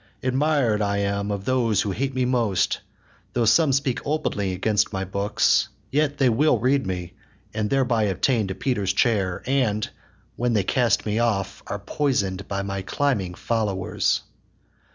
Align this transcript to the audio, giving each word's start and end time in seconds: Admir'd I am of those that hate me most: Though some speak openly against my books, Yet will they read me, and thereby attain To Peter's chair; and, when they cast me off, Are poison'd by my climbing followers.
Admir'd 0.23 0.81
I 0.81 0.97
am 0.97 1.29
of 1.29 1.45
those 1.45 1.83
that 1.83 1.93
hate 1.93 2.15
me 2.15 2.25
most: 2.25 2.79
Though 3.33 3.45
some 3.45 3.71
speak 3.71 3.99
openly 4.03 4.51
against 4.51 4.91
my 4.91 5.05
books, 5.05 5.69
Yet 5.91 6.19
will 6.19 6.57
they 6.57 6.63
read 6.63 6.87
me, 6.87 7.13
and 7.53 7.69
thereby 7.69 8.05
attain 8.05 8.47
To 8.47 8.55
Peter's 8.55 8.93
chair; 8.93 9.43
and, 9.45 9.87
when 10.35 10.53
they 10.53 10.63
cast 10.63 11.05
me 11.05 11.19
off, 11.19 11.61
Are 11.67 11.77
poison'd 11.77 12.47
by 12.47 12.63
my 12.63 12.81
climbing 12.81 13.35
followers. 13.35 14.23